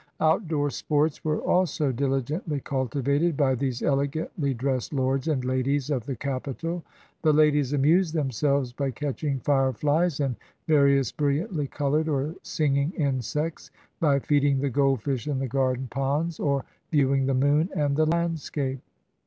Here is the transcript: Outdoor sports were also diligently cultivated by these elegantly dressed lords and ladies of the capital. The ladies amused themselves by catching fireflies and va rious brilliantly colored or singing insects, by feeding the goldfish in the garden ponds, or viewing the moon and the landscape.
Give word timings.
Outdoor 0.19 0.71
sports 0.71 1.23
were 1.23 1.39
also 1.41 1.91
diligently 1.91 2.59
cultivated 2.59 3.37
by 3.37 3.53
these 3.53 3.83
elegantly 3.83 4.51
dressed 4.51 4.93
lords 4.95 5.27
and 5.27 5.45
ladies 5.45 5.91
of 5.91 6.07
the 6.07 6.15
capital. 6.15 6.83
The 7.21 7.31
ladies 7.31 7.71
amused 7.73 8.15
themselves 8.15 8.73
by 8.73 8.89
catching 8.89 9.37
fireflies 9.41 10.19
and 10.19 10.37
va 10.65 10.77
rious 10.77 11.15
brilliantly 11.15 11.67
colored 11.67 12.09
or 12.09 12.33
singing 12.41 12.93
insects, 12.97 13.69
by 13.99 14.17
feeding 14.17 14.57
the 14.57 14.71
goldfish 14.71 15.27
in 15.27 15.37
the 15.37 15.45
garden 15.47 15.87
ponds, 15.87 16.39
or 16.39 16.65
viewing 16.89 17.27
the 17.27 17.35
moon 17.35 17.69
and 17.75 17.95
the 17.95 18.07
landscape. 18.07 18.79